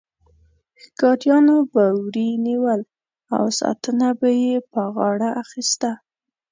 ښکاریانو 0.83 1.57
به 1.73 1.85
وري 2.05 2.29
نیول 2.47 2.81
او 3.35 3.43
ساتنه 3.59 4.07
یې 4.43 4.57
په 4.71 4.81
غاړه 4.95 5.29
اخیسته. 5.43 5.91